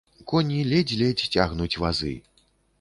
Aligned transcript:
Коні 0.29 0.57
ледзь-ледзь 0.69 1.29
цягнуць 1.37 1.79
вазы. 1.85 2.13